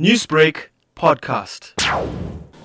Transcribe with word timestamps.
Newsbreak 0.00 0.70
podcast. 0.96 1.70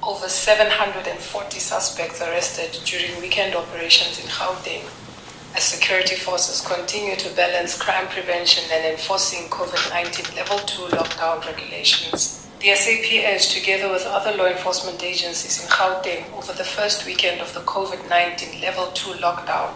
Over 0.01 0.27
740 0.27 1.59
suspects 1.59 2.23
arrested 2.23 2.81
during 2.85 3.21
weekend 3.21 3.53
operations 3.53 4.19
in 4.19 4.25
Gauteng 4.25 4.81
as 5.55 5.61
security 5.61 6.15
forces 6.15 6.65
continue 6.65 7.15
to 7.17 7.35
balance 7.35 7.77
crime 7.77 8.07
prevention 8.07 8.63
and 8.73 8.83
enforcing 8.83 9.47
COVID 9.51 9.91
19 9.91 10.35
level 10.37 10.57
2 10.57 10.97
lockdown 10.97 11.45
regulations. 11.45 12.47
The 12.61 12.73
SAPS, 12.73 13.53
together 13.53 13.91
with 13.91 14.07
other 14.07 14.35
law 14.35 14.47
enforcement 14.47 15.03
agencies 15.03 15.61
in 15.61 15.69
Gauteng 15.69 16.33
over 16.35 16.53
the 16.53 16.63
first 16.63 17.05
weekend 17.05 17.41
of 17.41 17.53
the 17.53 17.59
COVID 17.59 18.09
19 18.09 18.59
level 18.59 18.87
2 18.95 19.21
lockdown, 19.21 19.75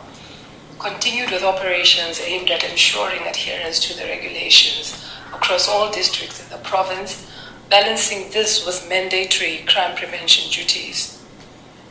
continued 0.79 1.29
with 1.29 1.43
operations 1.43 2.19
aimed 2.19 2.49
at 2.49 2.63
ensuring 2.63 3.21
adherence 3.27 3.79
to 3.81 3.95
the 3.95 4.05
regulations 4.05 5.05
across 5.31 5.69
all 5.69 5.91
districts 5.91 6.43
in 6.43 6.49
the 6.49 6.57
province 6.65 7.29
balancing 7.69 8.29
this 8.31 8.65
with 8.65 8.87
mandatory 8.89 9.63
crime 9.67 9.95
prevention 9.95 10.49
duties. 10.51 11.23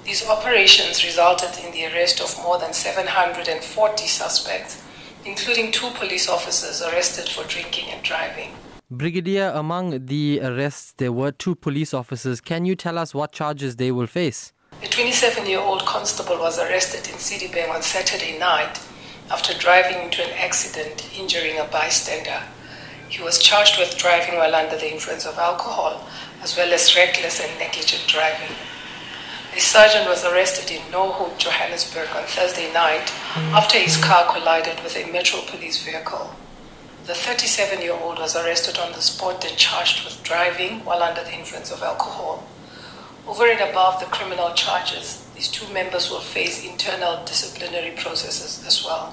These 0.05 0.29
operations 0.29 1.05
resulted 1.05 1.65
in 1.65 1.73
the 1.73 1.87
arrest 1.87 2.21
of 2.21 2.37
more 2.43 2.59
than 2.59 2.73
740 2.73 4.07
suspects, 4.07 4.83
including 5.25 5.71
two 5.71 5.91
police 5.91 6.29
officers 6.29 6.83
arrested 6.83 7.29
for 7.29 7.45
drinking 7.45 7.89
and 7.91 8.03
driving. 8.03 8.53
Brigadier, 8.91 9.53
among 9.55 10.07
the 10.07 10.41
arrests, 10.43 10.93
there 10.99 11.13
were 11.13 11.33
two 11.33 11.55
police 11.55 11.95
officers. 11.95 12.41
Can 12.41 12.65
you 12.65 12.75
tell 12.75 12.99
us 12.99 13.15
what 13.15 13.33
charges 13.33 13.77
they 13.77 13.91
will 13.91 14.07
face? 14.07 14.53
A 14.83 14.89
27 14.89 15.47
year 15.47 15.61
old 15.61 15.87
constable 15.87 16.39
was 16.39 16.59
arrested 16.59 17.07
in 17.09 17.19
Sedibeng 17.19 17.71
on 17.71 17.83
Saturday 17.83 18.39
night 18.39 18.81
after 19.31 19.57
driving 19.57 20.03
into 20.03 20.23
an 20.23 20.33
accident, 20.37 21.09
injuring 21.17 21.59
a 21.59 21.65
bystander. 21.65 22.43
He 23.13 23.21
was 23.23 23.39
charged 23.39 23.79
with 23.79 23.99
driving 23.99 24.37
while 24.37 24.55
under 24.55 24.75
the 24.75 24.91
influence 24.91 25.27
of 25.27 25.37
alcohol, 25.37 26.09
as 26.41 26.57
well 26.57 26.73
as 26.73 26.97
reckless 26.97 27.41
and 27.41 27.59
negligent 27.59 28.07
driving. 28.07 28.57
A 29.55 29.61
sergeant 29.61 30.09
was 30.09 30.25
arrested 30.25 30.71
in 30.71 30.91
No 30.91 31.13
Hope, 31.13 31.37
Johannesburg 31.39 32.09
on 32.17 32.25
Thursday 32.25 32.73
night 32.73 33.13
after 33.53 33.79
his 33.79 33.99
car 33.99 34.33
collided 34.33 34.83
with 34.83 34.97
a 34.97 35.13
Metro 35.13 35.43
police 35.43 35.85
vehicle. 35.85 36.35
The 37.05 37.15
37 37.15 37.83
year 37.83 37.93
old 37.93 38.19
was 38.19 38.35
arrested 38.35 38.79
on 38.79 38.93
the 38.93 39.03
spot 39.03 39.45
and 39.45 39.59
charged 39.59 40.07
with 40.07 40.23
driving 40.23 40.83
while 40.83 41.03
under 41.03 41.23
the 41.23 41.35
influence 41.35 41.71
of 41.71 41.83
alcohol. 41.83 42.49
Over 43.27 43.47
and 43.47 43.61
above 43.61 44.01
the 44.01 44.07
criminal 44.07 44.55
charges, 44.55 45.29
these 45.35 45.49
two 45.49 45.71
members 45.71 46.09
will 46.09 46.21
face 46.21 46.65
internal 46.65 47.23
disciplinary 47.27 47.91
processes 47.91 48.65
as 48.67 48.83
well. 48.83 49.13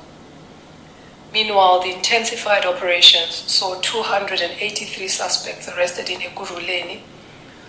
Meanwhile, 1.32 1.82
the 1.82 1.94
intensified 1.94 2.66
operations 2.66 3.36
saw 3.36 3.80
283 3.82 5.08
suspects 5.08 5.70
arrested 5.70 6.10
in 6.10 6.22
Ekurhuleni, 6.22 7.02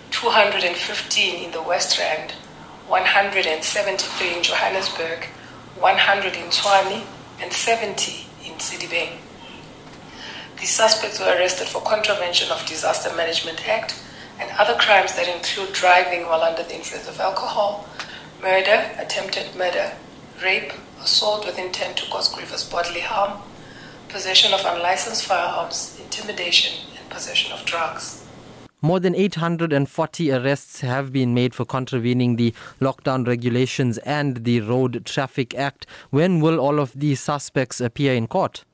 215 0.09 1.43
in 1.43 1.51
the 1.51 1.61
West 1.61 1.99
Rand, 1.99 2.31
173 2.87 4.35
in 4.35 4.43
Johannesburg, 4.43 5.25
100 5.79 6.35
in 6.35 6.45
Tshwane, 6.45 7.05
and 7.39 7.53
70 7.53 8.25
in 8.45 8.53
Sedibeng. 8.53 9.17
These 10.59 10.71
suspects 10.71 11.19
were 11.19 11.37
arrested 11.37 11.67
for 11.67 11.81
contravention 11.81 12.51
of 12.51 12.65
Disaster 12.65 13.15
Management 13.15 13.67
Act 13.69 13.95
and 14.39 14.49
other 14.57 14.75
crimes 14.79 15.13
that 15.15 15.27
include 15.27 15.73
driving 15.73 16.25
while 16.25 16.41
under 16.41 16.63
the 16.63 16.75
influence 16.75 17.07
of 17.07 17.19
alcohol, 17.19 17.87
murder, 18.41 18.89
attempted 18.97 19.55
murder, 19.55 19.93
rape, 20.43 20.73
assault 20.99 21.45
with 21.45 21.59
intent 21.59 21.97
to 21.97 22.09
cause 22.09 22.33
grievous 22.33 22.63
bodily 22.63 23.01
harm, 23.01 23.41
possession 24.11 24.53
of 24.53 24.61
unlicensed 24.65 25.25
firearms, 25.25 25.99
intimidation, 26.01 26.85
and 26.97 27.09
possession 27.09 27.51
of 27.51 27.65
drugs. 27.65 28.25
More 28.83 28.99
than 28.99 29.13
840 29.13 30.31
arrests 30.31 30.81
have 30.81 31.13
been 31.13 31.35
made 31.35 31.53
for 31.53 31.65
contravening 31.65 32.35
the 32.35 32.53
lockdown 32.79 33.27
regulations 33.27 33.99
and 33.99 34.43
the 34.43 34.61
Road 34.61 35.05
Traffic 35.05 35.53
Act. 35.53 35.85
When 36.09 36.41
will 36.41 36.59
all 36.59 36.79
of 36.79 36.91
these 36.93 37.19
suspects 37.19 37.79
appear 37.79 38.15
in 38.15 38.27
court? 38.27 38.65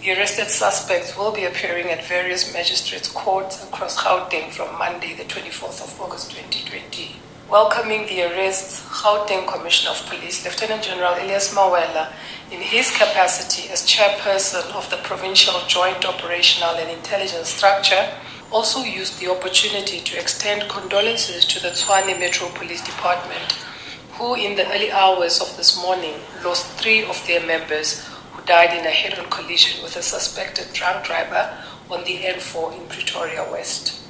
The 0.00 0.12
arrested 0.12 0.48
suspects 0.48 1.16
will 1.16 1.32
be 1.32 1.44
appearing 1.44 1.88
at 1.88 2.04
various 2.06 2.52
magistrates' 2.52 3.08
courts 3.08 3.64
across 3.64 4.02
Gauteng 4.02 4.50
from 4.50 4.78
Monday, 4.78 5.14
the 5.14 5.24
24th 5.24 5.84
of 5.84 6.00
August 6.00 6.30
2020. 6.32 7.16
Welcoming 7.50 8.06
the 8.06 8.22
arrests, 8.22 8.80
Gauteng 9.00 9.46
Commissioner 9.46 9.92
of 9.92 10.06
Police 10.10 10.44
Lieutenant 10.44 10.82
General 10.84 11.14
Elias 11.14 11.54
Mawela 11.54 12.12
in 12.50 12.60
his 12.60 12.90
capacity 12.90 13.70
as 13.70 13.88
chairperson 13.88 14.70
of 14.74 14.90
the 14.90 14.98
Provincial 14.98 15.58
Joint 15.66 16.04
Operational 16.04 16.74
and 16.74 16.90
Intelligence 16.90 17.48
Structure, 17.48 18.12
also 18.52 18.80
used 18.80 19.18
the 19.18 19.30
opportunity 19.30 20.00
to 20.00 20.20
extend 20.20 20.68
condolences 20.68 21.46
to 21.46 21.62
the 21.62 21.68
Tshwane 21.68 22.20
Metro 22.20 22.50
Police 22.50 22.84
Department, 22.84 23.52
who 24.18 24.34
in 24.34 24.54
the 24.54 24.70
early 24.70 24.92
hours 24.92 25.40
of 25.40 25.56
this 25.56 25.80
morning 25.80 26.16
lost 26.44 26.66
three 26.78 27.02
of 27.02 27.26
their 27.26 27.40
members 27.46 28.04
who 28.32 28.42
died 28.44 28.78
in 28.78 28.84
a 28.84 28.90
head-on 28.90 29.30
collision 29.30 29.82
with 29.82 29.96
a 29.96 30.02
suspected 30.02 30.70
drunk 30.74 31.06
driver 31.06 31.56
on 31.88 32.04
the 32.04 32.18
N4 32.18 32.78
in 32.78 32.86
Pretoria 32.88 33.50
West. 33.50 34.09